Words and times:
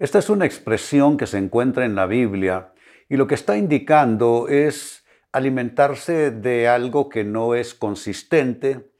Esta 0.00 0.18
es 0.18 0.30
una 0.30 0.46
expresión 0.46 1.18
que 1.18 1.26
se 1.26 1.36
encuentra 1.36 1.84
en 1.84 1.94
la 1.94 2.06
Biblia 2.06 2.72
y 3.10 3.18
lo 3.18 3.26
que 3.26 3.34
está 3.34 3.58
indicando 3.58 4.48
es 4.48 5.04
alimentarse 5.30 6.30
de 6.30 6.68
algo 6.68 7.10
que 7.10 7.22
no 7.22 7.54
es 7.54 7.74
consistente, 7.74 8.90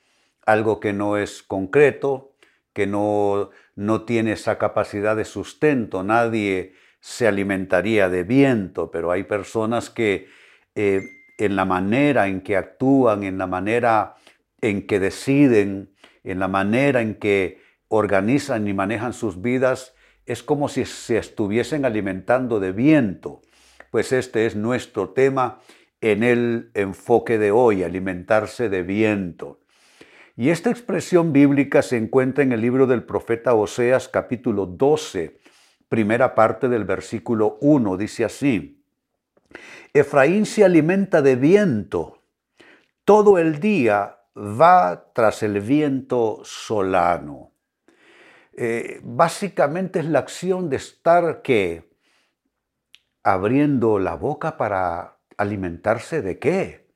algo 0.44 0.78
que 0.78 0.92
no 0.92 1.16
es 1.16 1.42
concreto, 1.42 2.34
que 2.74 2.86
no, 2.86 3.48
no 3.76 4.02
tiene 4.02 4.32
esa 4.32 4.58
capacidad 4.58 5.16
de 5.16 5.24
sustento. 5.24 6.04
Nadie 6.04 6.74
se 7.00 7.26
alimentaría 7.26 8.10
de 8.10 8.22
viento, 8.22 8.90
pero 8.90 9.10
hay 9.10 9.22
personas 9.22 9.88
que 9.88 10.28
eh, 10.74 11.00
en 11.38 11.56
la 11.56 11.64
manera 11.64 12.28
en 12.28 12.42
que 12.42 12.58
actúan, 12.58 13.22
en 13.22 13.38
la 13.38 13.46
manera 13.46 14.16
en 14.60 14.86
que 14.86 15.00
deciden, 15.00 15.94
en 16.24 16.38
la 16.40 16.48
manera 16.48 17.00
en 17.00 17.14
que 17.14 17.62
organizan 17.88 18.68
y 18.68 18.74
manejan 18.74 19.14
sus 19.14 19.40
vidas, 19.40 19.94
es 20.30 20.44
como 20.44 20.68
si 20.68 20.84
se 20.84 21.18
estuviesen 21.18 21.84
alimentando 21.84 22.60
de 22.60 22.70
viento. 22.70 23.42
Pues 23.90 24.12
este 24.12 24.46
es 24.46 24.54
nuestro 24.54 25.10
tema 25.10 25.58
en 26.00 26.22
el 26.22 26.70
enfoque 26.74 27.36
de 27.36 27.50
hoy, 27.50 27.82
alimentarse 27.82 28.68
de 28.68 28.84
viento. 28.84 29.58
Y 30.36 30.50
esta 30.50 30.70
expresión 30.70 31.32
bíblica 31.32 31.82
se 31.82 31.96
encuentra 31.96 32.44
en 32.44 32.52
el 32.52 32.60
libro 32.60 32.86
del 32.86 33.02
profeta 33.02 33.54
Oseas 33.54 34.06
capítulo 34.06 34.66
12, 34.66 35.40
primera 35.88 36.36
parte 36.36 36.68
del 36.68 36.84
versículo 36.84 37.58
1, 37.60 37.96
dice 37.96 38.24
así, 38.24 38.84
Efraín 39.92 40.46
se 40.46 40.64
alimenta 40.64 41.22
de 41.22 41.34
viento, 41.34 42.22
todo 43.04 43.36
el 43.36 43.58
día 43.58 44.20
va 44.36 45.10
tras 45.12 45.42
el 45.42 45.60
viento 45.60 46.40
solano. 46.44 47.49
Eh, 48.52 49.00
básicamente 49.02 50.00
es 50.00 50.06
la 50.06 50.18
acción 50.18 50.68
de 50.68 50.76
estar 50.76 51.42
que 51.42 51.90
abriendo 53.22 53.98
la 53.98 54.14
boca 54.14 54.56
para 54.56 55.18
alimentarse 55.36 56.22
de 56.22 56.38
qué, 56.38 56.88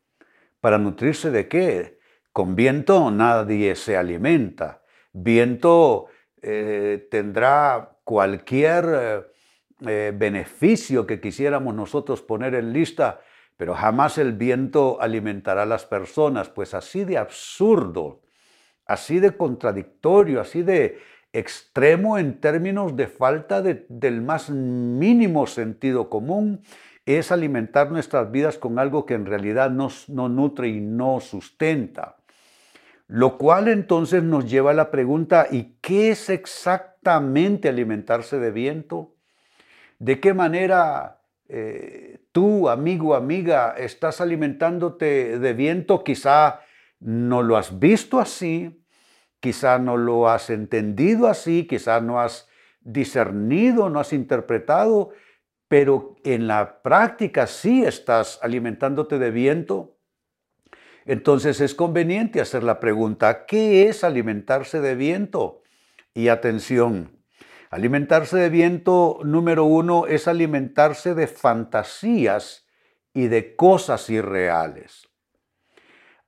para 0.60 0.78
nutrirse 0.78 1.30
de 1.30 1.48
qué. 1.48 1.98
Con 2.32 2.56
viento 2.56 3.10
nadie 3.10 3.76
se 3.76 3.96
alimenta. 3.96 4.82
Viento 5.12 6.06
eh, 6.42 7.06
tendrá 7.10 7.98
cualquier 8.02 9.30
eh, 9.86 10.12
beneficio 10.14 11.06
que 11.06 11.20
quisiéramos 11.20 11.74
nosotros 11.74 12.22
poner 12.22 12.54
en 12.54 12.72
lista, 12.72 13.20
pero 13.56 13.74
jamás 13.74 14.18
el 14.18 14.32
viento 14.32 15.00
alimentará 15.00 15.62
a 15.62 15.66
las 15.66 15.84
personas, 15.84 16.48
pues 16.48 16.74
así 16.74 17.04
de 17.04 17.18
absurdo, 17.18 18.22
así 18.86 19.20
de 19.20 19.36
contradictorio, 19.36 20.40
así 20.40 20.62
de 20.62 20.98
extremo 21.34 22.16
en 22.16 22.40
términos 22.40 22.96
de 22.96 23.08
falta 23.08 23.60
del 23.60 24.22
más 24.22 24.48
mínimo 24.50 25.46
sentido 25.48 26.08
común 26.08 26.62
es 27.04 27.32
alimentar 27.32 27.90
nuestras 27.90 28.30
vidas 28.30 28.56
con 28.56 28.78
algo 28.78 29.04
que 29.04 29.14
en 29.14 29.26
realidad 29.26 29.70
nos, 29.70 30.08
no 30.08 30.28
nutre 30.28 30.68
y 30.68 30.80
no 30.80 31.20
sustenta. 31.20 32.16
Lo 33.08 33.36
cual 33.36 33.68
entonces 33.68 34.22
nos 34.22 34.48
lleva 34.48 34.70
a 34.70 34.74
la 34.74 34.90
pregunta, 34.90 35.48
¿y 35.50 35.76
qué 35.82 36.10
es 36.10 36.30
exactamente 36.30 37.68
alimentarse 37.68 38.38
de 38.38 38.50
viento? 38.52 39.16
¿De 39.98 40.20
qué 40.20 40.34
manera 40.34 41.20
eh, 41.48 42.20
tú, 42.32 42.68
amigo, 42.68 43.14
amiga, 43.14 43.74
estás 43.76 44.20
alimentándote 44.20 45.38
de 45.38 45.52
viento? 45.52 46.04
Quizá 46.04 46.60
no 47.00 47.42
lo 47.42 47.56
has 47.56 47.78
visto 47.78 48.20
así, 48.20 48.83
Quizá 49.44 49.78
no 49.78 49.98
lo 49.98 50.30
has 50.30 50.48
entendido 50.48 51.28
así, 51.28 51.66
quizá 51.66 52.00
no 52.00 52.18
has 52.18 52.48
discernido, 52.80 53.90
no 53.90 54.00
has 54.00 54.14
interpretado, 54.14 55.10
pero 55.68 56.16
en 56.24 56.46
la 56.46 56.80
práctica 56.80 57.46
sí 57.46 57.84
estás 57.84 58.38
alimentándote 58.40 59.18
de 59.18 59.30
viento. 59.30 59.98
Entonces 61.04 61.60
es 61.60 61.74
conveniente 61.74 62.40
hacer 62.40 62.62
la 62.62 62.80
pregunta, 62.80 63.44
¿qué 63.44 63.86
es 63.86 64.02
alimentarse 64.02 64.80
de 64.80 64.94
viento? 64.94 65.60
Y 66.14 66.28
atención, 66.28 67.22
alimentarse 67.68 68.38
de 68.38 68.48
viento 68.48 69.18
número 69.24 69.66
uno 69.66 70.06
es 70.06 70.26
alimentarse 70.26 71.14
de 71.14 71.26
fantasías 71.26 72.66
y 73.12 73.26
de 73.26 73.56
cosas 73.56 74.08
irreales. 74.08 75.06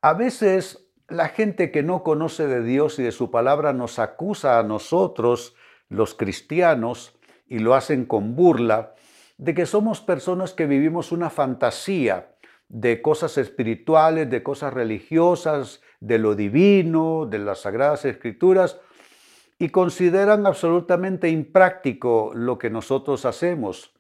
A 0.03 0.13
veces 0.13 0.86
la 1.09 1.29
gente 1.29 1.71
que 1.71 1.83
no 1.83 2.03
conoce 2.03 2.47
de 2.47 2.63
Dios 2.63 2.99
y 2.99 3.03
de 3.03 3.13
su 3.13 3.31
palabra 3.31 3.73
nos 3.73 3.99
acusa 3.99 4.59
a 4.59 4.63
nosotros, 4.63 5.55
los 5.89 6.15
cristianos, 6.15 7.17
y 7.49 7.61
lo 7.61 7.75
hacen 7.75 8.07
con 8.07 8.35
burla, 8.35 8.95
de 9.39 9.55
que 9.55 9.67
somos 9.67 10.01
personas 10.01 10.53
que 10.53 10.67
vivimos 10.67 11.13
una 11.13 11.31
fantasía 11.31 12.33
de 12.69 13.01
cosas 13.03 13.39
espirituales, 13.39 14.29
de 14.29 14.43
cosas 14.43 14.75
religiosas, 14.75 15.81
de 16.01 16.19
lo 16.19 16.35
divino, 16.35 17.27
de 17.27 17.39
las 17.39 17.61
sagradas 17.61 18.05
escrituras, 18.05 18.81
y 19.59 19.69
consideran 19.69 20.47
absolutamente 20.47 21.29
impráctico 21.29 22.33
lo 22.35 22.59
que 22.59 22.69
nosotros 22.69 23.25
hacemos. 23.25 23.93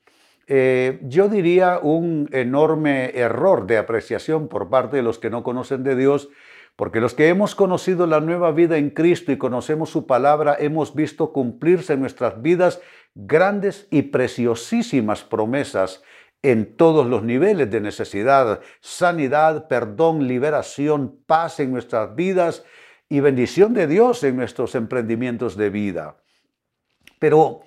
Eh, 0.48 1.00
yo 1.02 1.28
diría 1.28 1.78
un 1.82 2.28
enorme 2.32 3.10
error 3.18 3.66
de 3.66 3.78
apreciación 3.78 4.48
por 4.48 4.68
parte 4.68 4.96
de 4.96 5.02
los 5.02 5.18
que 5.18 5.30
no 5.30 5.42
conocen 5.42 5.82
de 5.82 5.96
Dios, 5.96 6.28
porque 6.76 7.00
los 7.00 7.14
que 7.14 7.28
hemos 7.28 7.54
conocido 7.54 8.06
la 8.06 8.20
nueva 8.20 8.52
vida 8.52 8.76
en 8.76 8.90
Cristo 8.90 9.32
y 9.32 9.38
conocemos 9.38 9.90
su 9.90 10.06
palabra, 10.06 10.56
hemos 10.58 10.94
visto 10.94 11.32
cumplirse 11.32 11.94
en 11.94 12.00
nuestras 12.00 12.42
vidas 12.42 12.80
grandes 13.14 13.88
y 13.90 14.02
preciosísimas 14.02 15.24
promesas 15.24 16.02
en 16.42 16.76
todos 16.76 17.06
los 17.06 17.22
niveles 17.22 17.70
de 17.70 17.80
necesidad, 17.80 18.60
sanidad, 18.80 19.68
perdón, 19.68 20.28
liberación, 20.28 21.18
paz 21.26 21.60
en 21.60 21.72
nuestras 21.72 22.14
vidas 22.14 22.62
y 23.08 23.20
bendición 23.20 23.72
de 23.72 23.86
Dios 23.86 24.22
en 24.22 24.36
nuestros 24.36 24.74
emprendimientos 24.74 25.56
de 25.56 25.70
vida. 25.70 26.18
Pero 27.18 27.62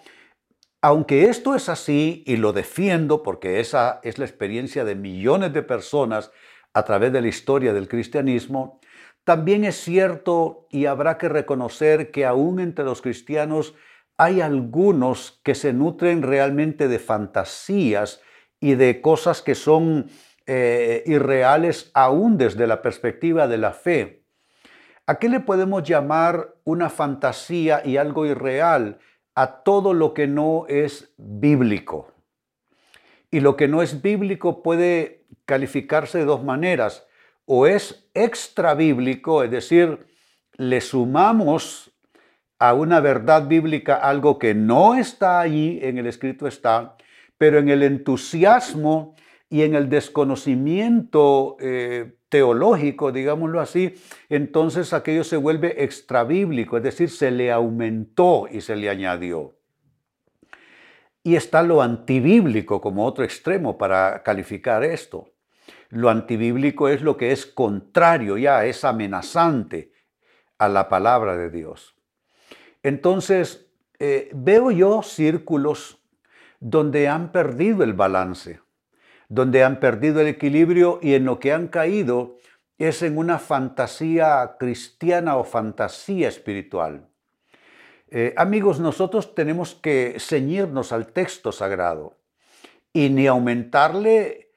aunque 0.82 1.26
esto 1.26 1.56
es 1.56 1.68
así 1.68 2.24
y 2.28 2.38
lo 2.38 2.54
defiendo 2.54 3.24
porque 3.24 3.60
esa 3.60 4.00
es 4.04 4.20
la 4.20 4.26
experiencia 4.26 4.86
de 4.86 4.96
millones 4.96 5.52
de 5.52 5.64
personas 5.64 6.32
a 6.74 6.86
través 6.86 7.12
de 7.12 7.22
la 7.22 7.28
historia 7.28 7.74
del 7.74 7.88
cristianismo, 7.88 8.80
también 9.24 9.64
es 9.64 9.76
cierto 9.76 10.68
y 10.70 10.86
habrá 10.86 11.18
que 11.18 11.30
reconocer 11.30 12.12
que 12.12 12.26
aún 12.26 12.60
entre 12.60 12.86
los 12.86 13.02
cristianos 13.02 13.76
hay 14.18 14.42
algunos 14.42 15.40
que 15.44 15.56
se 15.56 15.72
nutren 15.72 16.24
realmente 16.24 16.88
de 16.88 17.00
fantasías 17.00 18.22
y 18.60 18.76
de 18.76 19.02
cosas 19.02 19.42
que 19.42 19.56
son 19.56 20.10
eh, 20.46 21.04
irreales 21.06 21.92
aún 21.94 22.38
desde 22.38 22.68
la 22.68 22.82
perspectiva 22.82 23.48
de 23.48 23.58
la 23.58 23.72
fe. 23.72 24.26
¿A 25.06 25.16
qué 25.16 25.30
le 25.30 25.40
podemos 25.40 25.84
llamar 25.84 26.56
una 26.64 26.90
fantasía 26.90 27.82
y 27.86 27.98
algo 27.98 28.26
irreal? 28.26 29.00
A 29.36 29.64
todo 29.64 29.94
lo 29.94 30.14
que 30.14 30.28
no 30.28 30.66
es 30.68 31.14
bíblico. 31.18 32.12
Y 33.32 33.40
lo 33.40 33.56
que 33.56 33.68
no 33.68 33.82
es 33.82 34.02
bíblico 34.02 34.62
puede 34.62 35.26
calificarse 35.46 36.18
de 36.18 36.26
dos 36.26 36.44
maneras 36.44 37.08
o 37.52 37.66
es 37.66 38.08
extra 38.14 38.76
bíblico, 38.76 39.44
es 39.44 39.50
decir, 39.50 40.06
le 40.58 40.82
sumamos 40.82 41.92
a 42.60 42.76
una 42.76 43.00
verdad 43.00 43.48
bíblica 43.48 43.96
algo 43.96 44.38
que 44.38 44.54
no 44.54 44.94
está 44.94 45.40
allí, 45.40 45.80
en 45.82 45.98
el 45.98 46.06
escrito 46.06 46.46
está, 46.46 46.96
pero 47.40 47.58
en 47.58 47.70
el 47.70 47.82
entusiasmo 47.82 49.16
y 49.50 49.64
en 49.64 49.74
el 49.74 49.90
desconocimiento 49.90 51.58
eh, 51.60 52.18
teológico, 52.30 53.12
digámoslo 53.12 53.62
así, 53.62 53.96
entonces 54.30 54.94
aquello 54.94 55.24
se 55.24 55.38
vuelve 55.38 55.84
extra 55.84 56.24
bíblico, 56.24 56.78
es 56.78 56.84
decir, 56.84 57.10
se 57.10 57.32
le 57.32 57.52
aumentó 57.52 58.48
y 58.52 58.62
se 58.62 58.76
le 58.76 58.92
añadió. 58.92 59.56
Y 61.24 61.36
está 61.36 61.64
lo 61.64 61.82
antibíblico 61.82 62.80
como 62.80 63.08
otro 63.08 63.24
extremo 63.24 63.76
para 63.76 64.22
calificar 64.22 64.84
esto. 64.84 65.32
Lo 65.90 66.10
antibíblico 66.10 66.88
es 66.88 67.02
lo 67.02 67.18
que 67.18 67.32
es 67.32 67.46
contrario 67.46 68.38
ya, 68.38 68.66
es 68.66 68.84
amenazante 68.84 69.92
a 70.58 70.70
la 70.70 70.88
palabra 70.88 71.36
de 71.36 71.50
Dios. 71.50 71.96
Entonces, 72.84 73.68
eh, 73.98 74.30
veo 74.34 74.72
yo 74.72 75.02
círculos 75.02 76.00
donde 76.60 77.08
han 77.08 77.32
perdido 77.32 77.84
el 77.84 77.94
balance, 77.94 78.60
donde 79.30 79.64
han 79.64 79.80
perdido 79.80 80.22
el 80.22 80.28
equilibrio 80.28 81.00
y 81.02 81.14
en 81.14 81.26
lo 81.26 81.40
que 81.40 81.54
han 81.54 81.68
caído 81.68 82.38
es 82.78 83.02
en 83.02 83.18
una 83.18 83.40
fantasía 83.40 84.56
cristiana 84.58 85.38
o 85.38 85.44
fantasía 85.44 86.30
espiritual. 86.30 87.08
Eh, 88.10 88.34
amigos, 88.38 88.80
nosotros 88.80 89.36
tenemos 89.36 89.76
que 89.76 90.16
ceñirnos 90.20 90.92
al 90.92 91.08
texto 91.08 91.52
sagrado 91.52 92.18
y 92.94 93.10
ni 93.10 93.28
aumentarle 93.28 94.49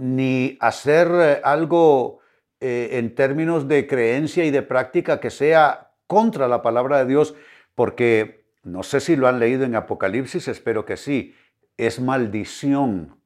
ni 0.00 0.56
hacer 0.60 1.08
eh, 1.12 1.40
algo 1.44 2.20
eh, 2.58 2.88
en 2.92 3.14
términos 3.14 3.68
de 3.68 3.86
creencia 3.86 4.46
y 4.46 4.50
de 4.50 4.62
práctica 4.62 5.20
que 5.20 5.28
sea 5.28 5.92
contra 6.06 6.48
la 6.48 6.62
palabra 6.62 6.98
de 6.98 7.04
Dios, 7.04 7.34
porque 7.74 8.46
no 8.62 8.82
sé 8.82 9.00
si 9.00 9.14
lo 9.14 9.28
han 9.28 9.38
leído 9.38 9.64
en 9.64 9.76
Apocalipsis, 9.76 10.48
espero 10.48 10.86
que 10.86 10.96
sí, 10.96 11.34
es 11.76 12.00
maldición, 12.00 13.20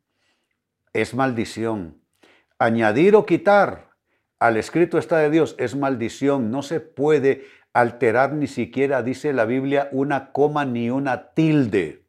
es 0.93 1.15
maldición. 1.15 2.01
Añadir 2.59 3.15
o 3.15 3.25
quitar 3.25 3.91
al 4.41 4.57
escrito 4.57 4.99
está 4.99 5.19
de 5.19 5.31
Dios 5.31 5.55
es 5.59 5.77
maldición, 5.77 6.51
no 6.51 6.63
se 6.63 6.81
puede 6.81 7.45
alterar 7.73 8.33
ni 8.33 8.49
siquiera, 8.49 9.05
dice 9.05 9.33
la 9.33 9.45
Biblia, 9.45 9.89
una 9.93 10.33
coma 10.33 10.65
ni 10.65 10.91
una 10.91 11.35
tilde, 11.35 12.03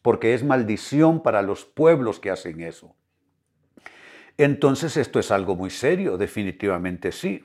porque 0.00 0.32
es 0.32 0.44
maldición 0.44 1.22
para 1.22 1.42
los 1.42 1.66
pueblos 1.66 2.20
que 2.20 2.30
hacen 2.30 2.62
eso. 2.62 2.94
Entonces 4.38 4.96
esto 4.96 5.18
es 5.18 5.30
algo 5.32 5.56
muy 5.56 5.68
serio, 5.68 6.16
definitivamente 6.16 7.12
sí. 7.12 7.44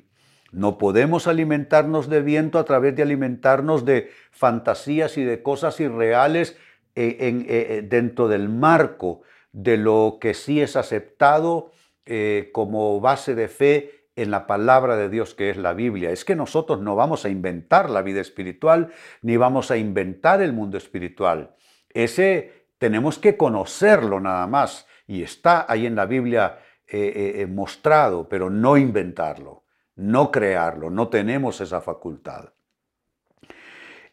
No 0.52 0.78
podemos 0.78 1.28
alimentarnos 1.28 2.08
de 2.08 2.22
viento 2.22 2.60
a 2.60 2.64
través 2.64 2.96
de 2.96 3.02
alimentarnos 3.02 3.84
de 3.84 4.12
fantasías 4.32 5.18
y 5.18 5.24
de 5.24 5.42
cosas 5.42 5.80
irreales 5.80 6.56
eh, 6.96 7.18
en, 7.22 7.46
eh, 7.50 7.82
dentro 7.84 8.28
del 8.28 8.50
marco 8.50 9.24
de 9.52 9.78
lo 9.78 10.20
que 10.22 10.36
sí 10.36 10.62
es 10.62 10.76
aceptado 10.76 11.72
eh, 12.06 12.52
como 12.54 13.02
base 13.02 13.34
de 13.34 13.48
fe 13.48 14.08
en 14.16 14.30
la 14.30 14.46
palabra 14.46 14.96
de 14.96 15.10
Dios 15.10 15.34
que 15.34 15.50
es 15.50 15.58
la 15.58 15.74
Biblia. 15.74 16.12
Es 16.12 16.24
que 16.24 16.36
nosotros 16.36 16.80
no 16.82 16.96
vamos 16.96 17.26
a 17.26 17.30
inventar 17.30 17.90
la 17.90 18.04
vida 18.04 18.22
espiritual 18.22 18.92
ni 19.24 19.38
vamos 19.38 19.72
a 19.72 19.78
inventar 19.78 20.44
el 20.44 20.54
mundo 20.54 20.78
espiritual. 20.78 21.56
Ese 21.90 22.68
tenemos 22.78 23.18
que 23.18 23.38
conocerlo 23.38 24.20
nada 24.20 24.46
más 24.46 24.86
y 25.08 25.24
está 25.24 25.66
ahí 25.68 25.88
en 25.88 25.96
la 25.96 26.06
Biblia 26.06 26.60
eh, 26.96 27.12
eh, 27.16 27.42
eh, 27.42 27.48
mostrado, 27.48 28.30
pero 28.30 28.52
no 28.52 28.78
inventarlo, 28.78 29.64
no 29.96 30.30
crearlo, 30.30 30.92
no 30.92 31.08
tenemos 31.08 31.60
esa 31.60 31.82
facultad. 31.82 32.54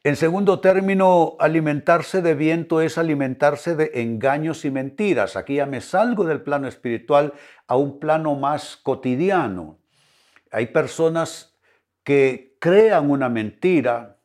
En 0.03 0.17
segundo 0.17 0.61
término, 0.61 1.37
alimentarse 1.41 2.23
de 2.23 2.35
viento 2.35 2.81
es 2.81 2.97
alimentarse 2.97 3.77
de 3.77 3.91
engaños 3.97 4.65
y 4.65 4.71
mentiras. 4.71 5.37
Aquí 5.37 5.57
ya 5.57 5.67
me 5.67 5.83
salgo 5.83 6.25
del 6.25 6.41
plano 6.41 6.69
espiritual 6.69 7.35
a 7.67 7.77
un 7.77 8.01
plano 8.01 8.35
más 8.35 8.79
cotidiano. 8.79 9.79
Hay 10.51 10.69
personas 10.69 11.59
que 12.03 12.57
crean 12.61 13.11
una 13.11 13.29
mentira, 13.29 14.17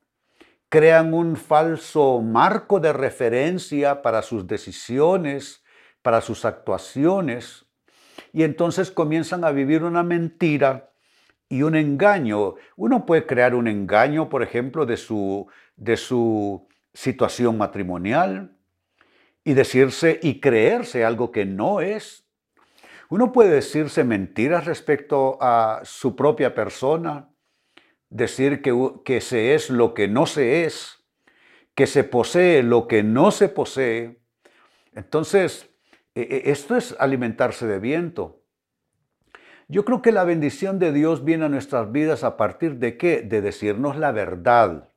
crean 0.69 1.13
un 1.13 1.35
falso 1.35 2.21
marco 2.21 2.79
de 2.79 2.93
referencia 2.93 4.01
para 4.01 4.21
sus 4.21 4.47
decisiones, 4.47 5.61
para 6.01 6.21
sus 6.21 6.45
actuaciones, 6.45 7.64
y 8.35 8.43
entonces 8.43 8.91
comienzan 8.91 9.45
a 9.45 9.51
vivir 9.51 9.85
una 9.85 10.03
mentira 10.03 10.91
y 11.47 11.61
un 11.61 11.73
engaño. 11.73 12.55
Uno 12.75 13.05
puede 13.05 13.25
crear 13.25 13.55
un 13.55 13.65
engaño, 13.65 14.27
por 14.27 14.43
ejemplo, 14.43 14.85
de 14.85 14.97
su, 14.97 15.47
de 15.77 15.95
su 15.95 16.67
situación 16.93 17.57
matrimonial 17.57 18.57
y 19.45 19.53
decirse 19.53 20.19
y 20.21 20.41
creerse 20.41 21.05
algo 21.05 21.31
que 21.31 21.45
no 21.45 21.79
es. 21.79 22.27
Uno 23.07 23.31
puede 23.31 23.51
decirse 23.51 24.03
mentiras 24.03 24.65
respecto 24.65 25.37
a 25.39 25.79
su 25.85 26.17
propia 26.17 26.53
persona, 26.53 27.29
decir 28.09 28.61
que, 28.61 28.73
que 29.05 29.21
se 29.21 29.55
es 29.55 29.69
lo 29.69 29.93
que 29.93 30.09
no 30.09 30.25
se 30.25 30.65
es, 30.65 31.05
que 31.73 31.87
se 31.87 32.03
posee 32.03 32.63
lo 32.63 32.89
que 32.89 33.01
no 33.01 33.31
se 33.31 33.47
posee. 33.47 34.19
Entonces, 34.93 35.69
esto 36.15 36.77
es 36.77 36.95
alimentarse 36.99 37.67
de 37.67 37.79
viento. 37.79 38.41
Yo 39.67 39.83
creo 39.83 40.01
que 40.01 40.11
la 40.11 40.23
bendición 40.23 40.79
de 40.79 40.91
Dios 40.91 41.25
viene 41.25 41.45
a 41.45 41.49
nuestras 41.49 41.91
vidas 41.91 42.23
a 42.23 42.37
partir 42.37 42.77
de 42.77 42.97
qué? 42.97 43.21
De 43.21 43.41
decirnos 43.41 43.97
la 43.97 44.11
verdad. 44.11 44.89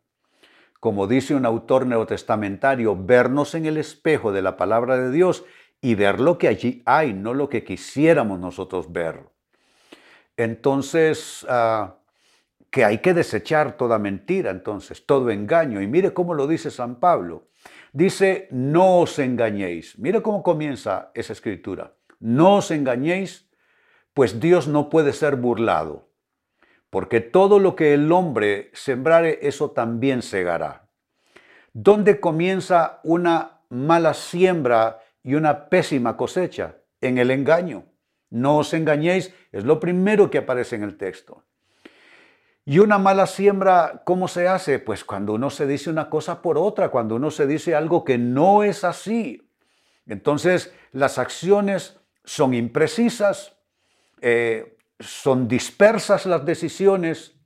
Como 0.79 1.07
dice 1.07 1.35
un 1.35 1.47
autor 1.47 1.87
neotestamentario, 1.87 2.97
vernos 2.97 3.55
en 3.55 3.67
el 3.67 3.79
espejo 3.79 4.31
de 4.31 4.43
la 4.43 4.57
palabra 4.57 4.97
de 4.97 5.11
Dios 5.11 5.45
y 5.81 5.95
ver 5.95 6.21
lo 6.21 6.39
que 6.39 6.49
allí 6.49 6.83
hay, 6.87 7.15
no 7.15 7.35
lo 7.35 7.49
que 7.49 7.65
quisiéramos 7.65 8.39
nosotros 8.39 8.93
ver. 8.93 9.29
Entonces, 10.37 11.45
ah, 11.49 11.97
que 12.71 12.85
hay 12.85 12.99
que 12.99 13.15
desechar 13.15 13.77
toda 13.77 13.99
mentira, 13.99 14.51
entonces, 14.51 15.05
todo 15.07 15.31
engaño. 15.31 15.81
Y 15.81 15.87
mire 15.87 16.13
cómo 16.13 16.35
lo 16.35 16.47
dice 16.47 16.71
San 16.71 17.01
Pablo. 17.01 17.49
Dice, 17.93 18.49
no 18.51 19.01
os 19.01 19.19
engañéis. 19.19 19.99
Mire 19.99 20.23
cómo 20.23 20.43
comienza 20.43 21.11
esa 21.15 21.33
escritura. 21.33 21.95
No 22.21 22.57
os 22.57 22.71
engañéis, 22.71 23.49
pues 24.15 24.41
Dios 24.41 24.69
no 24.69 24.89
puede 24.91 25.13
ser 25.13 25.37
burlado, 25.37 26.09
porque 26.91 27.21
todo 27.21 27.59
lo 27.59 27.77
que 27.77 27.95
el 27.95 28.11
hombre 28.11 28.71
sembrare, 28.73 29.39
eso 29.43 29.71
también 29.71 30.23
segará. 30.23 30.89
¿Dónde 31.73 32.19
comienza 32.19 33.01
una 33.05 33.59
mala 33.69 34.15
siembra 34.15 35.01
y 35.23 35.35
una 35.35 35.69
pésima 35.69 36.17
cosecha 36.17 36.77
en 37.01 37.19
el 37.19 37.31
engaño. 37.31 37.85
No 38.31 38.59
os 38.59 38.75
engañéis, 38.75 39.35
es 39.53 39.65
lo 39.65 39.81
primero 39.81 40.31
que 40.31 40.39
aparece 40.39 40.77
en 40.77 40.83
el 40.83 40.97
texto. 40.97 41.45
Y 42.69 42.81
una 42.81 42.99
mala 42.99 43.27
siembra, 43.27 44.03
¿cómo 44.05 44.29
se 44.29 44.47
hace? 44.47 44.79
Pues 44.79 45.03
cuando 45.03 45.33
uno 45.33 45.49
se 45.49 45.67
dice 45.67 45.89
una 45.89 46.11
cosa 46.11 46.43
por 46.43 46.59
otra, 46.59 46.91
cuando 46.91 47.15
uno 47.15 47.31
se 47.31 47.47
dice 47.47 47.75
algo 47.75 48.05
que 48.05 48.19
no 48.19 48.63
es 48.63 48.85
así. 48.85 49.51
Entonces 50.07 50.75
las 50.93 51.17
acciones 51.17 51.99
son 52.25 52.53
imprecisas, 52.53 53.57
eh, 54.21 54.77
son 55.01 55.49
dispersas 55.49 56.27
las 56.27 56.45
decisiones 56.45 57.37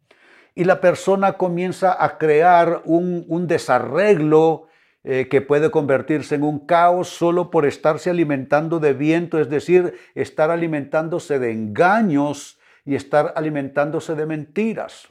y 0.56 0.64
la 0.64 0.80
persona 0.80 1.34
comienza 1.34 1.96
a 2.04 2.18
crear 2.18 2.82
un, 2.84 3.46
desarreglo 3.46 4.66
eh, 5.04 5.28
que 5.30 5.40
puede 5.40 5.70
convertirse 5.70 6.34
en 6.34 6.42
un 6.42 6.66
caos 6.66 7.10
solo 7.10 7.48
por 7.48 7.64
estarse 7.64 8.10
alimentando 8.10 8.80
de 8.80 8.92
viento, 8.92 9.38
es 9.38 9.49
decir, 9.49 9.94
estar 10.16 10.50
alimentándose 10.50 11.38
de 11.38 11.52
engaños 11.52 12.58
y 12.84 12.94
estar 12.94 13.32
alimentándose 13.36 14.14
de 14.14 14.26
mentiras. 14.26 15.08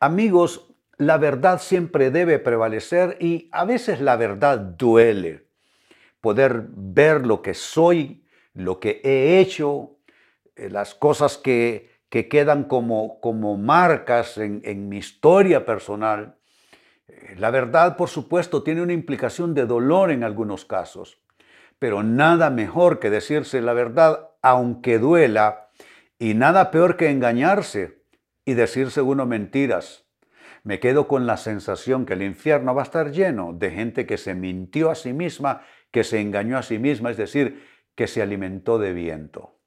Amigos, 0.00 0.74
la 0.96 1.18
verdad 1.18 1.60
siempre 1.60 2.10
debe 2.10 2.38
prevalecer 2.38 3.16
y 3.20 3.48
a 3.52 3.64
veces 3.64 4.00
la 4.00 4.16
verdad 4.16 4.58
duele. 4.58 5.46
Poder 6.20 6.64
ver 6.68 7.26
lo 7.26 7.42
que 7.42 7.54
soy, 7.54 8.24
lo 8.54 8.80
que 8.80 9.00
he 9.04 9.40
hecho, 9.40 9.96
eh, 10.56 10.70
las 10.70 10.94
cosas 10.94 11.36
que, 11.36 11.90
que 12.08 12.28
quedan 12.28 12.64
como, 12.64 13.20
como 13.20 13.56
marcas 13.56 14.38
en, 14.38 14.62
en 14.64 14.88
mi 14.88 14.98
historia 14.98 15.64
personal 15.64 16.36
la 17.36 17.50
verdad, 17.50 17.96
por 17.96 18.08
supuesto, 18.08 18.62
tiene 18.62 18.82
una 18.82 18.92
implicación 18.92 19.54
de 19.54 19.66
dolor 19.66 20.10
en 20.10 20.24
algunos 20.24 20.64
casos, 20.64 21.18
pero 21.78 22.02
nada 22.02 22.50
mejor 22.50 22.98
que 22.98 23.10
decirse 23.10 23.60
la 23.60 23.72
verdad 23.72 24.30
aunque 24.42 24.98
duela, 24.98 25.63
y 26.18 26.34
nada 26.34 26.70
peor 26.70 26.96
que 26.96 27.10
engañarse 27.10 28.02
y 28.44 28.54
decirse 28.54 29.00
uno 29.00 29.26
mentiras. 29.26 30.04
Me 30.62 30.80
quedo 30.80 31.08
con 31.08 31.26
la 31.26 31.36
sensación 31.36 32.06
que 32.06 32.14
el 32.14 32.22
infierno 32.22 32.74
va 32.74 32.82
a 32.82 32.84
estar 32.84 33.10
lleno 33.10 33.52
de 33.52 33.70
gente 33.70 34.06
que 34.06 34.16
se 34.16 34.34
mintió 34.34 34.90
a 34.90 34.94
sí 34.94 35.12
misma, 35.12 35.62
que 35.90 36.04
se 36.04 36.20
engañó 36.20 36.56
a 36.56 36.62
sí 36.62 36.78
misma, 36.78 37.10
es 37.10 37.16
decir, 37.16 37.62
que 37.94 38.06
se 38.06 38.22
alimentó 38.22 38.78
de 38.78 38.92
viento. 38.92 39.58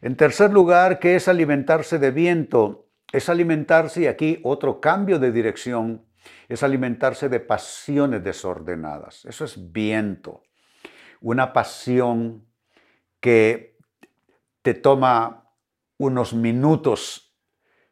En 0.00 0.16
tercer 0.16 0.52
lugar, 0.52 1.00
¿qué 1.00 1.16
es 1.16 1.26
alimentarse 1.26 1.98
de 1.98 2.12
viento? 2.12 2.88
Es 3.12 3.28
alimentarse, 3.28 4.02
y 4.02 4.06
aquí 4.06 4.38
otro 4.44 4.80
cambio 4.80 5.18
de 5.18 5.32
dirección, 5.32 6.06
es 6.48 6.62
alimentarse 6.62 7.28
de 7.28 7.40
pasiones 7.40 8.22
desordenadas. 8.22 9.24
Eso 9.24 9.44
es 9.44 9.72
viento. 9.72 10.42
Una 11.20 11.52
pasión 11.52 12.46
que 13.20 13.77
te 14.68 14.74
toma 14.74 15.50
unos 15.96 16.34
minutos 16.34 17.34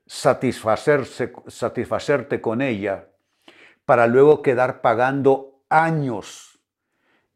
satisfacerse, 0.05 1.33
satisfacerte 1.47 2.43
con 2.43 2.61
ella 2.61 3.09
para 3.87 4.07
luego 4.07 4.43
quedar 4.43 4.83
pagando 4.83 5.65
años 5.71 6.61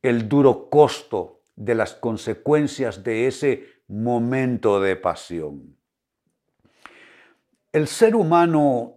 el 0.03 0.29
duro 0.29 0.69
costo 0.69 1.41
de 1.57 1.75
las 1.75 1.95
consecuencias 1.95 3.03
de 3.03 3.29
ese 3.29 3.67
momento 3.89 4.79
de 4.79 4.97
pasión. 4.97 5.75
El 7.73 7.89
ser 7.89 8.15
humano 8.15 8.97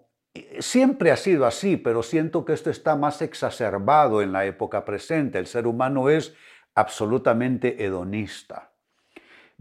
Siempre 0.60 1.12
ha 1.12 1.16
sido 1.16 1.46
así, 1.46 1.78
pero 1.78 2.04
siento 2.04 2.44
que 2.44 2.54
esto 2.54 2.70
está 2.72 2.96
más 2.98 3.22
exacerbado 3.22 4.22
en 4.22 4.34
la 4.34 4.46
época 4.46 4.84
presente. 4.84 5.38
El 5.38 5.46
ser 5.46 5.68
humano 5.68 6.10
es 6.10 6.34
absolutamente 6.74 7.86
hedonista. 7.86 8.73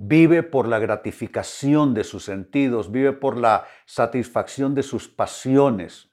Vive 0.05 0.43
por 0.43 0.67
la 0.67 0.81
gratificación 0.81 1.95
de 1.95 2.03
sus 2.03 2.25
sentidos, 2.25 2.91
vive 2.91 3.13
por 3.13 3.37
la 3.37 3.69
satisfacción 3.87 4.75
de 4.75 4.83
sus 4.83 5.07
pasiones. 5.07 6.09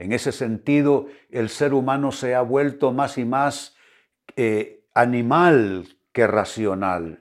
En 0.00 0.10
ese 0.10 0.32
sentido, 0.32 1.06
el 1.30 1.48
ser 1.48 1.72
humano 1.72 2.10
se 2.10 2.34
ha 2.34 2.42
vuelto 2.42 2.90
más 2.90 3.18
y 3.18 3.24
más 3.24 3.76
eh, 4.34 4.82
animal 4.92 5.86
que 6.10 6.26
racional. 6.26 7.20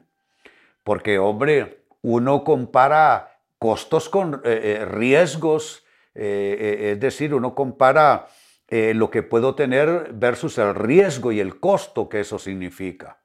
Porque, 0.83 1.19
hombre, 1.19 1.83
uno 2.01 2.43
compara 2.43 3.37
costos 3.59 4.09
con 4.09 4.41
eh, 4.43 4.79
eh, 4.81 4.85
riesgos, 4.85 5.85
es 6.15 6.99
decir, 6.99 7.35
uno 7.35 7.53
compara 7.53 8.25
lo 8.69 9.11
que 9.11 9.21
puedo 9.21 9.53
tener 9.53 10.09
versus 10.13 10.57
el 10.57 10.73
riesgo 10.73 11.31
y 11.31 11.39
el 11.39 11.59
costo 11.59 12.09
que 12.09 12.21
eso 12.21 12.39
significa. 12.39 13.20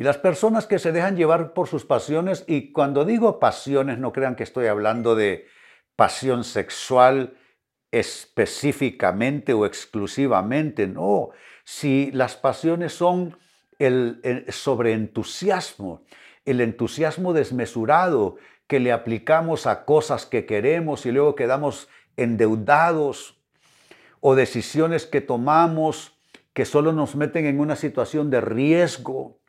Y 0.00 0.02
las 0.02 0.16
personas 0.16 0.66
que 0.66 0.78
se 0.78 0.92
dejan 0.92 1.14
llevar 1.14 1.52
por 1.52 1.68
sus 1.68 1.84
pasiones, 1.84 2.44
y 2.46 2.72
cuando 2.72 3.04
digo 3.04 3.38
pasiones, 3.38 3.98
no 3.98 4.12
crean 4.12 4.34
que 4.34 4.44
estoy 4.44 4.66
hablando 4.66 5.14
de 5.14 5.46
pasión 5.94 6.42
sexual 6.42 7.36
específicamente 7.90 9.52
o 9.52 9.66
exclusivamente, 9.66 10.86
no. 10.86 11.32
Si 11.64 12.10
las 12.12 12.34
pasiones 12.34 12.94
son 12.94 13.36
el, 13.78 14.46
sobreentusiasmo, 14.48 16.02
el 16.46 16.62
entusiasmo 16.62 17.34
desmesurado 17.34 18.36
que 18.66 18.80
le 18.80 18.92
aplicamos 18.92 19.66
a 19.66 19.84
cosas 19.84 20.24
que 20.24 20.46
queremos 20.46 21.04
y 21.04 21.12
luego 21.12 21.34
quedamos 21.34 21.88
endeudados, 22.16 23.38
o 24.20 24.34
decisiones 24.34 25.04
que 25.04 25.20
tomamos 25.20 26.18
que 26.54 26.64
solo 26.64 26.94
nos 26.94 27.16
meten 27.16 27.44
en 27.44 27.60
una 27.60 27.76
situación 27.76 28.30
de 28.30 28.40
riesgo, 28.40 29.39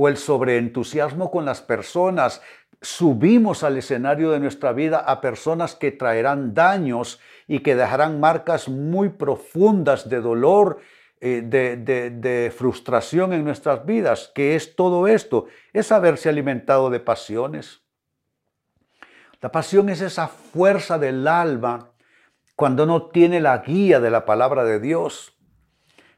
o 0.00 0.08
el 0.08 0.16
sobreentusiasmo 0.16 1.30
con 1.30 1.44
las 1.44 1.60
personas. 1.60 2.40
Subimos 2.80 3.62
al 3.62 3.76
escenario 3.76 4.30
de 4.30 4.40
nuestra 4.40 4.72
vida 4.72 4.96
a 5.00 5.20
personas 5.20 5.74
que 5.74 5.92
traerán 5.92 6.54
daños 6.54 7.20
y 7.46 7.58
que 7.58 7.76
dejarán 7.76 8.18
marcas 8.18 8.66
muy 8.70 9.10
profundas 9.10 10.08
de 10.08 10.22
dolor, 10.22 10.78
eh, 11.20 11.42
de, 11.44 11.76
de 11.76 12.50
frustración 12.50 13.34
en 13.34 13.44
nuestras 13.44 13.84
vidas. 13.84 14.32
¿Qué 14.34 14.54
es 14.54 14.74
todo 14.74 15.06
esto? 15.06 15.48
Es 15.74 15.92
haberse 15.92 16.30
alimentado 16.30 16.88
de 16.88 17.00
pasiones. 17.00 17.82
La 19.42 19.52
pasión 19.52 19.90
es 19.90 20.00
esa 20.00 20.28
fuerza 20.28 20.98
del 20.98 21.28
alma 21.28 21.90
cuando 22.56 22.86
no 22.86 23.08
tiene 23.08 23.38
la 23.38 23.58
guía 23.58 24.00
de 24.00 24.10
la 24.10 24.24
palabra 24.24 24.64
de 24.64 24.80
Dios. 24.80 25.36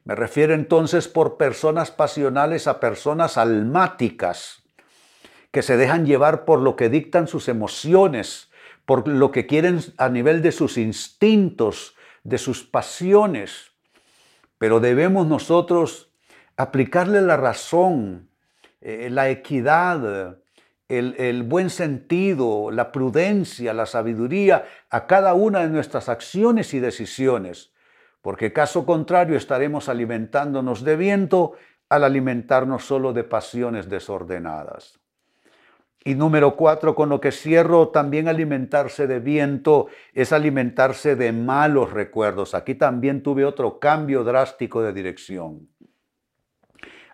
Me 0.05 0.15
refiero 0.15 0.53
entonces 0.53 1.07
por 1.07 1.37
personas 1.37 1.91
pasionales 1.91 2.67
a 2.67 2.79
personas 2.79 3.37
almáticas, 3.37 4.63
que 5.51 5.61
se 5.61 5.77
dejan 5.77 6.05
llevar 6.05 6.45
por 6.45 6.59
lo 6.59 6.75
que 6.75 6.89
dictan 6.89 7.27
sus 7.27 7.47
emociones, 7.47 8.49
por 8.85 9.07
lo 9.07 9.31
que 9.31 9.45
quieren 9.45 9.79
a 9.97 10.09
nivel 10.09 10.41
de 10.41 10.51
sus 10.51 10.77
instintos, 10.77 11.95
de 12.23 12.37
sus 12.37 12.63
pasiones. 12.63 13.71
Pero 14.57 14.79
debemos 14.79 15.27
nosotros 15.27 16.11
aplicarle 16.57 17.21
la 17.21 17.37
razón, 17.37 18.29
eh, 18.81 19.09
la 19.09 19.29
equidad, 19.29 20.37
el, 20.89 21.15
el, 21.17 21.43
buen 21.43 21.69
sentido, 21.69 22.71
la 22.71 22.91
prudencia, 22.91 23.73
la 23.73 23.85
sabiduría 23.85 24.65
a 24.89 25.07
cada 25.07 25.33
una 25.33 25.61
de 25.61 25.69
nuestras 25.69 26.09
acciones 26.09 26.73
y 26.73 26.79
decisiones 26.79 27.72
porque 28.23 28.53
caso 28.53 28.85
contrario 28.85 29.35
estaremos 29.35 29.89
alimentándonos 29.89 30.85
de 30.85 30.95
viento 30.95 31.53
al 31.89 32.05
alimentarnos 32.05 32.85
solo 32.85 33.11
de 33.11 33.25
pasiones 33.25 33.89
desordenadas. 33.89 35.01
Y 36.05 36.15
número 36.15 36.55
cuatro, 36.55 36.95
con 36.95 37.09
lo 37.09 37.19
que 37.19 37.33
cierro, 37.33 37.89
también 37.89 38.29
alimentarse 38.29 39.07
de 39.07 39.19
viento 39.19 39.87
es 40.13 40.31
alimentarse 40.31 41.17
de 41.17 41.33
malos 41.33 41.91
recuerdos. 41.91 42.55
Aquí 42.55 42.75
también 42.75 43.23
tuve 43.23 43.43
otro 43.43 43.77
cambio 43.77 44.23
drástico 44.23 44.81
de 44.81 44.93
dirección. 44.93 45.67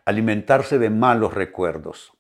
Alimentarse 0.06 0.78
de 0.78 0.92
malos 0.92 1.34
recuerdos. 1.34 2.14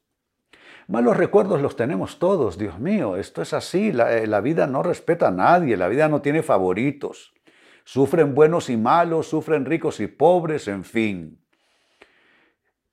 Malos 0.88 1.15
recuerdos 1.15 1.62
los 1.62 1.75
tenemos 1.75 2.17
todos, 2.17 2.58
Dios 2.58 2.79
mío, 2.79 3.17
esto 3.17 3.43
es 3.43 3.53
así, 3.53 3.91
la, 3.91 4.17
eh, 4.17 4.25
la 4.25 4.41
vida 4.41 4.65
no 4.65 4.81
respeta 4.81 5.27
a 5.27 5.31
nadie, 5.31 5.77
la 5.77 5.88
vida 5.88 6.10
no 6.10 6.24
tiene 6.24 6.41
favoritos. 6.41 7.36
Sufren 7.91 8.36
buenos 8.36 8.69
y 8.69 8.77
malos, 8.77 9.29
sufren 9.29 9.65
ricos 9.65 10.00
y 10.00 10.05
pobres, 10.05 10.67
en 10.67 10.84
fin. 10.84 11.43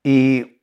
Y 0.02 0.62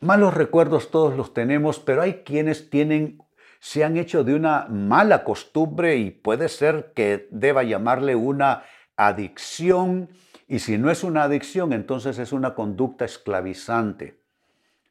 malos 0.00 0.32
recuerdos 0.32 0.90
todos 0.90 1.14
los 1.14 1.34
tenemos, 1.34 1.78
pero 1.78 2.00
hay 2.00 2.22
quienes 2.24 2.70
tienen, 2.70 3.18
se 3.60 3.84
han 3.84 3.98
hecho 3.98 4.24
de 4.24 4.34
una 4.34 4.66
mala 4.70 5.24
costumbre 5.24 5.96
y 5.96 6.10
puede 6.10 6.48
ser 6.48 6.94
que 6.94 7.28
deba 7.30 7.64
llamarle 7.64 8.14
una 8.14 8.62
adicción. 8.96 10.08
Y 10.48 10.60
si 10.60 10.78
no 10.78 10.90
es 10.90 11.04
una 11.04 11.24
adicción, 11.24 11.74
entonces 11.74 12.18
es 12.18 12.32
una 12.32 12.54
conducta 12.54 13.04
esclavizante. 13.04 14.22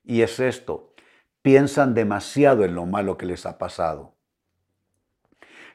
Y 0.03 0.21
es 0.21 0.39
esto, 0.39 0.93
piensan 1.41 1.95
demasiado 1.95 2.63
en 2.63 2.75
lo 2.75 2.85
malo 2.85 3.17
que 3.17 3.25
les 3.25 3.47
ha 3.47 3.57
pasado 3.57 4.14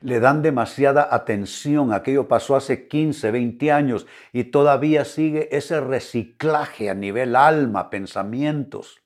le 0.01 0.21
dan 0.21 0.43
demasiada 0.43 1.09
atención. 1.11 1.93
Aquello 1.93 2.29
pasó 2.29 2.57
hace 2.57 2.89
15, 2.89 3.31
20 3.31 3.73
años 3.73 4.07
y 4.33 4.45
todavía 4.45 5.05
sigue 5.05 5.49
ese 5.57 5.81
reciclaje 5.81 6.91
a 6.91 6.95
nivel 6.95 7.37
alma, 7.37 7.91
pensamientos, 7.91 9.01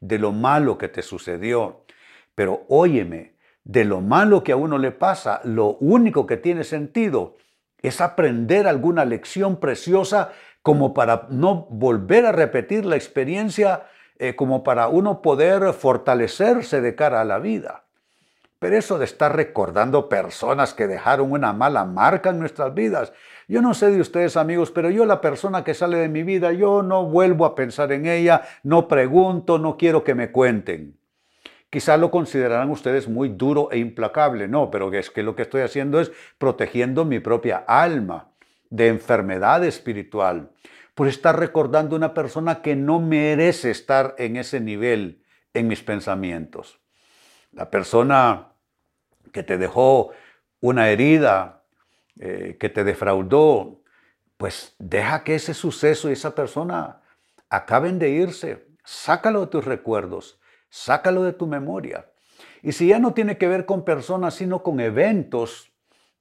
de 0.00 0.18
lo 0.18 0.32
malo 0.32 0.78
que 0.78 0.88
te 0.88 1.02
sucedió. 1.02 1.84
Pero 2.34 2.64
óyeme, 2.68 3.34
de 3.64 3.84
lo 3.84 4.00
malo 4.00 4.44
que 4.44 4.52
a 4.52 4.56
uno 4.56 4.78
le 4.78 4.92
pasa, 4.92 5.40
lo 5.44 5.76
único 5.80 6.26
que 6.26 6.36
tiene 6.36 6.64
sentido 6.64 7.36
es 7.82 8.00
aprender 8.00 8.66
alguna 8.66 9.04
lección 9.04 9.56
preciosa 9.56 10.32
como 10.62 10.92
para 10.94 11.26
no 11.30 11.66
volver 11.70 12.26
a 12.26 12.32
repetir 12.32 12.84
la 12.84 12.96
experiencia, 12.96 13.84
eh, 14.18 14.34
como 14.34 14.64
para 14.64 14.88
uno 14.88 15.22
poder 15.22 15.72
fortalecerse 15.72 16.80
de 16.80 16.94
cara 16.94 17.20
a 17.20 17.24
la 17.24 17.38
vida. 17.38 17.85
Eso 18.72 18.98
de 18.98 19.04
estar 19.04 19.34
recordando 19.34 20.08
personas 20.08 20.74
que 20.74 20.86
dejaron 20.86 21.32
una 21.32 21.52
mala 21.52 21.84
marca 21.84 22.30
en 22.30 22.38
nuestras 22.38 22.74
vidas, 22.74 23.12
yo 23.48 23.62
no 23.62 23.74
sé 23.74 23.90
de 23.90 24.00
ustedes 24.00 24.36
amigos, 24.36 24.70
pero 24.72 24.90
yo 24.90 25.06
la 25.06 25.20
persona 25.20 25.62
que 25.62 25.74
sale 25.74 25.98
de 25.98 26.08
mi 26.08 26.24
vida, 26.24 26.52
yo 26.52 26.82
no 26.82 27.06
vuelvo 27.06 27.44
a 27.44 27.54
pensar 27.54 27.92
en 27.92 28.06
ella, 28.06 28.42
no 28.64 28.88
pregunto, 28.88 29.58
no 29.58 29.76
quiero 29.76 30.02
que 30.02 30.14
me 30.14 30.32
cuenten. 30.32 30.98
Quizá 31.70 31.96
lo 31.96 32.10
considerarán 32.10 32.70
ustedes 32.70 33.08
muy 33.08 33.28
duro 33.28 33.70
e 33.70 33.78
implacable, 33.78 34.48
no, 34.48 34.70
pero 34.70 34.92
es 34.92 35.10
que 35.10 35.22
lo 35.22 35.36
que 35.36 35.42
estoy 35.42 35.62
haciendo 35.62 36.00
es 36.00 36.10
protegiendo 36.38 37.04
mi 37.04 37.20
propia 37.20 37.58
alma 37.68 38.30
de 38.70 38.88
enfermedad 38.88 39.64
espiritual, 39.64 40.50
por 40.94 41.06
estar 41.06 41.38
recordando 41.38 41.94
una 41.94 42.14
persona 42.14 42.62
que 42.62 42.74
no 42.74 42.98
merece 42.98 43.70
estar 43.70 44.14
en 44.18 44.36
ese 44.36 44.60
nivel 44.60 45.22
en 45.54 45.68
mis 45.68 45.82
pensamientos. 45.82 46.80
La 47.52 47.70
persona 47.70 48.55
que 49.32 49.42
te 49.42 49.58
dejó 49.58 50.10
una 50.60 50.90
herida, 50.90 51.64
eh, 52.18 52.56
que 52.58 52.68
te 52.68 52.84
defraudó, 52.84 53.82
pues 54.36 54.74
deja 54.78 55.24
que 55.24 55.34
ese 55.34 55.54
suceso 55.54 56.08
y 56.08 56.12
esa 56.12 56.34
persona 56.34 57.02
acaben 57.48 57.98
de 57.98 58.10
irse. 58.10 58.66
Sácalo 58.84 59.40
de 59.40 59.46
tus 59.48 59.64
recuerdos, 59.64 60.40
sácalo 60.68 61.22
de 61.24 61.32
tu 61.32 61.46
memoria. 61.46 62.10
Y 62.62 62.72
si 62.72 62.88
ya 62.88 62.98
no 62.98 63.14
tiene 63.14 63.38
que 63.38 63.48
ver 63.48 63.66
con 63.66 63.84
personas, 63.84 64.34
sino 64.34 64.62
con 64.62 64.80
eventos, 64.80 65.72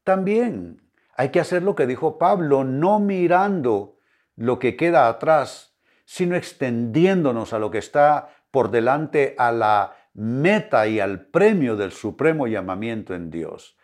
también 0.04 0.82
hay 1.16 1.30
que 1.30 1.40
hacer 1.40 1.64
lo 1.64 1.76
que 1.76 1.88
dijo 1.88 2.18
Pablo, 2.18 2.64
no 2.64 3.00
mirando 3.00 3.98
lo 4.36 4.60
que 4.60 4.76
queda 4.76 5.08
atrás, 5.08 5.76
sino 6.06 6.36
extendiéndonos 6.36 7.54
a 7.54 7.60
lo 7.60 7.72
que 7.72 7.78
está 7.78 8.30
por 8.52 8.70
delante, 8.70 9.36
a 9.38 9.52
la 9.52 9.96
meta 10.16 10.88
y 10.88 11.00
al 11.00 11.26
premio 11.28 11.76
del 11.76 11.92
supremo 11.92 12.48
llamamiento 12.48 13.14
en 13.14 13.30
Dios. 13.30 13.78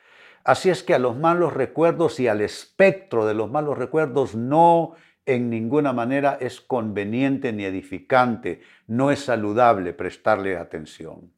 Así 0.43 0.69
es 0.69 0.81
que 0.81 0.95
a 0.95 0.99
los 0.99 1.17
malos 1.17 1.53
recuerdos 1.53 2.19
y 2.19 2.27
al 2.27 2.41
espectro 2.41 3.27
de 3.27 3.35
los 3.35 3.51
malos 3.51 3.77
recuerdos 3.77 4.33
no 4.33 4.93
en 5.25 5.49
ninguna 5.49 5.93
manera 5.93 6.37
es 6.41 6.61
conveniente 6.61 7.53
ni 7.53 7.63
edificante, 7.63 8.61
no 8.87 9.11
es 9.11 9.19
saludable 9.19 9.93
prestarle 9.93 10.57
atención. 10.57 11.31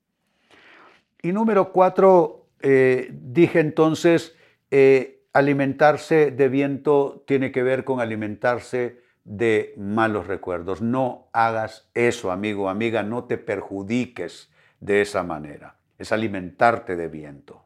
Y 1.21 1.33
número 1.33 1.73
cuatro, 1.73 2.47
eh, 2.61 3.09
dije 3.11 3.59
entonces, 3.59 4.37
eh, 4.71 5.25
alimentarse 5.33 6.31
de 6.31 6.49
viento 6.49 7.23
tiene 7.27 7.51
que 7.51 7.63
ver 7.63 7.83
con 7.83 7.99
alimentarse 7.99 9.01
de 9.25 9.73
malos 9.77 10.27
recuerdos. 10.27 10.81
No 10.81 11.29
hagas 11.33 11.89
eso, 11.93 12.31
amigo, 12.31 12.69
amiga, 12.69 13.03
no 13.03 13.25
te 13.25 13.37
perjudiques 13.37 14.52
de 14.83 15.01
esa 15.01 15.23
manera, 15.23 15.77
es 15.97 16.11
alimentarte 16.11 16.95
de 16.95 17.07
viento. 17.07 17.65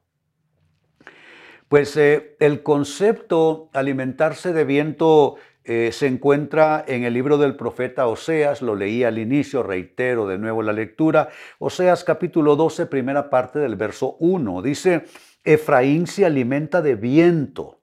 Pues 1.68 1.98
eh, 1.98 2.36
el 2.40 2.64
concepto 2.64 3.70
alimentarse 3.74 4.54
de 4.54 4.64
viento 4.64 5.36
eh, 5.64 5.92
se 5.92 6.08
encuentra 6.08 6.86
en 6.88 7.04
el 7.04 7.14
libro 7.14 7.38
del 7.38 7.56
profeta 7.56 8.08
Oseas, 8.08 8.62
lo 8.62 8.76
leí 8.76 9.04
al 9.04 9.18
inicio, 9.18 9.64
reitero 9.64 10.28
de 10.28 10.38
nuevo 10.38 10.62
la 10.62 10.72
lectura, 10.72 11.30
Oseas 11.60 12.04
capítulo 12.04 12.56
12, 12.56 12.86
primera 12.86 13.30
parte 13.30 13.60
del 13.60 13.76
verso 13.76 14.16
1, 14.20 14.62
dice, 14.62 15.04
Efraín 15.44 16.08
se 16.08 16.26
alimenta 16.26 16.82
de 16.82 16.96
viento, 16.96 17.82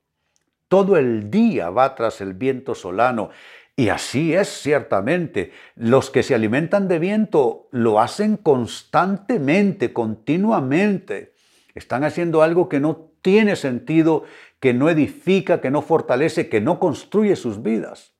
todo 0.69 0.97
el 0.97 1.31
día 1.31 1.71
va 1.71 1.95
tras 1.95 2.21
el 2.21 2.33
viento 2.35 2.75
solano. 2.75 3.31
Y 3.77 3.89
así 3.89 4.35
es 4.35 4.49
ciertamente. 4.49 5.53
Los 5.75 6.11
que 6.11 6.23
se 6.23 6.35
alimentan 6.35 6.87
de 6.87 6.99
viento 6.99 7.69
lo 7.73 8.01
hacen 8.01 8.37
constantemente, 8.37 9.93
continuamente. 9.93 11.35
Están 11.75 12.05
haciendo 12.05 12.43
algo 12.43 12.69
que 12.69 12.79
no 12.79 13.11
tiene 13.21 13.57
sentido, 13.57 14.25
que 14.61 14.75
no 14.75 14.89
edifica, 14.91 15.61
que 15.61 15.71
no 15.71 15.83
fortalece, 15.83 16.49
que 16.49 16.61
no 16.61 16.79
construye 16.79 17.35
sus 17.35 17.63
vidas. 17.63 18.15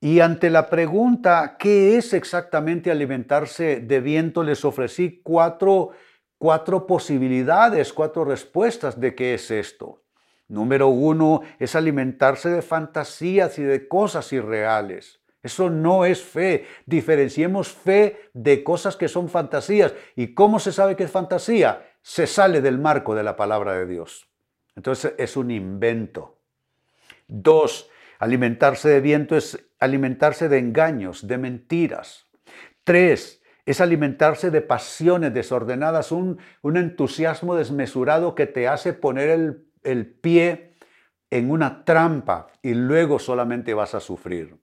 Y 0.00 0.20
ante 0.20 0.50
la 0.50 0.68
pregunta, 0.68 1.56
¿qué 1.58 1.96
es 1.96 2.12
exactamente 2.12 2.90
alimentarse 2.90 3.80
de 3.80 4.00
viento? 4.00 4.42
Les 4.42 4.64
ofrecí 4.64 5.20
cuatro, 5.22 5.90
cuatro 6.38 6.86
posibilidades, 6.86 7.92
cuatro 7.92 8.24
respuestas 8.24 8.98
de 8.98 9.14
qué 9.14 9.34
es 9.34 9.50
esto. 9.50 10.01
Número 10.52 10.88
uno 10.88 11.40
es 11.58 11.74
alimentarse 11.76 12.50
de 12.50 12.60
fantasías 12.60 13.58
y 13.58 13.62
de 13.62 13.88
cosas 13.88 14.30
irreales. 14.34 15.22
Eso 15.42 15.70
no 15.70 16.04
es 16.04 16.20
fe. 16.20 16.66
Diferenciemos 16.84 17.72
fe 17.72 18.28
de 18.34 18.62
cosas 18.62 18.98
que 18.98 19.08
son 19.08 19.30
fantasías. 19.30 19.94
¿Y 20.14 20.34
cómo 20.34 20.60
se 20.60 20.70
sabe 20.70 20.94
que 20.94 21.04
es 21.04 21.10
fantasía? 21.10 21.88
Se 22.02 22.26
sale 22.26 22.60
del 22.60 22.78
marco 22.78 23.14
de 23.14 23.22
la 23.22 23.34
palabra 23.34 23.72
de 23.72 23.86
Dios. 23.86 24.28
Entonces 24.76 25.14
es 25.16 25.38
un 25.38 25.50
invento. 25.50 26.36
Dos, 27.28 27.88
alimentarse 28.18 28.90
de 28.90 29.00
viento 29.00 29.38
es 29.38 29.58
alimentarse 29.80 30.50
de 30.50 30.58
engaños, 30.58 31.26
de 31.26 31.38
mentiras. 31.38 32.26
Tres, 32.84 33.42
es 33.64 33.80
alimentarse 33.80 34.50
de 34.50 34.60
pasiones 34.60 35.32
desordenadas, 35.32 36.12
un, 36.12 36.38
un 36.60 36.76
entusiasmo 36.76 37.54
desmesurado 37.54 38.34
que 38.34 38.46
te 38.46 38.68
hace 38.68 38.92
poner 38.92 39.30
el 39.30 39.71
el 39.82 40.06
pie 40.06 40.74
en 41.30 41.50
una 41.50 41.84
trampa 41.84 42.48
y 42.62 42.74
luego 42.74 43.18
solamente 43.18 43.74
vas 43.74 43.94
a 43.94 44.00
sufrir. 44.00 44.56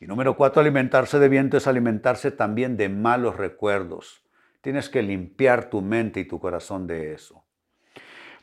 Y 0.00 0.06
número 0.06 0.36
cuatro, 0.36 0.60
alimentarse 0.60 1.18
de 1.18 1.28
viento 1.28 1.56
es 1.56 1.66
alimentarse 1.66 2.30
también 2.30 2.76
de 2.76 2.88
malos 2.88 3.36
recuerdos. 3.36 4.22
Tienes 4.60 4.88
que 4.88 5.02
limpiar 5.02 5.70
tu 5.70 5.80
mente 5.80 6.20
y 6.20 6.24
tu 6.24 6.38
corazón 6.38 6.86
de 6.86 7.14
eso. 7.14 7.44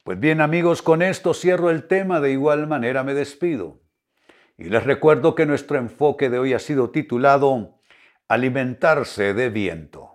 Pues 0.04 0.20
bien 0.20 0.42
amigos, 0.42 0.82
con 0.82 1.02
esto 1.02 1.34
cierro 1.34 1.70
el 1.70 1.88
tema, 1.88 2.20
de 2.20 2.32
igual 2.32 2.68
manera 2.68 3.04
me 3.04 3.14
despido. 3.14 3.82
Y 4.58 4.66
les 4.66 4.84
recuerdo 4.84 5.36
que 5.36 5.46
nuestro 5.46 5.78
enfoque 5.78 6.30
de 6.30 6.40
hoy 6.40 6.54
ha 6.54 6.60
sido 6.60 6.90
titulado 6.90 7.80
Alimentarse 8.28 9.34
de 9.34 9.50
viento. 9.50 10.15